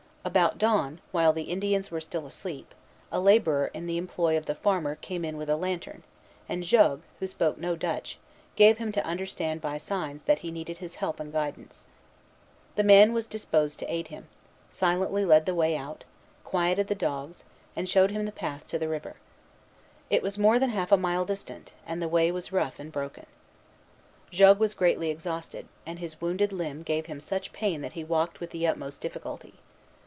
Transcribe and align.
About 0.23 0.59
dawn, 0.59 1.01
while 1.11 1.33
the 1.33 1.45
Indians 1.45 1.89
were 1.89 1.99
still 1.99 2.27
asleep, 2.27 2.75
a 3.11 3.19
laborer 3.19 3.71
in 3.73 3.87
the 3.87 3.97
employ 3.97 4.37
of 4.37 4.45
the 4.45 4.53
farmer 4.53 4.93
came 4.93 5.25
in 5.25 5.35
with 5.35 5.49
a 5.49 5.55
lantern, 5.57 6.03
and 6.47 6.63
Jogues, 6.63 7.01
who 7.19 7.25
spoke 7.25 7.57
no 7.57 7.75
Dutch, 7.75 8.19
gave 8.55 8.77
him 8.77 8.91
to 8.91 9.03
understand 9.03 9.61
by 9.61 9.79
signs 9.79 10.25
that 10.25 10.37
he 10.39 10.51
needed 10.51 10.77
his 10.77 10.93
help 10.93 11.19
and 11.19 11.33
guidance. 11.33 11.87
The 12.75 12.83
man 12.83 13.13
was 13.13 13.25
disposed 13.25 13.79
to 13.79 13.91
aid 13.91 14.09
him, 14.09 14.27
silently 14.69 15.25
led 15.25 15.47
the 15.47 15.55
way 15.55 15.75
out, 15.75 16.03
quieted 16.43 16.85
the 16.87 16.93
dogs, 16.93 17.43
and 17.75 17.89
showed 17.89 18.11
him 18.11 18.25
the 18.25 18.31
path 18.31 18.67
to 18.67 18.77
the 18.77 18.87
river. 18.87 19.15
It 20.11 20.21
was 20.21 20.37
more 20.37 20.59
than 20.59 20.69
half 20.69 20.91
a 20.91 20.97
mile 20.97 21.25
distant, 21.25 21.73
and 21.83 21.99
the 21.99 22.07
way 22.07 22.31
was 22.31 22.51
rough 22.51 22.77
and 22.77 22.91
broken. 22.91 23.25
Jogues 24.29 24.59
was 24.59 24.75
greatly 24.75 25.09
exhausted, 25.09 25.67
and 25.83 25.97
his 25.97 26.21
wounded 26.21 26.51
limb 26.53 26.83
gave 26.83 27.07
him 27.07 27.19
such 27.19 27.51
pain 27.53 27.81
that 27.81 27.93
he 27.93 28.03
walked 28.03 28.39
with 28.39 28.51
the 28.51 28.67
utmost 28.67 29.01
difficulty. 29.01 29.55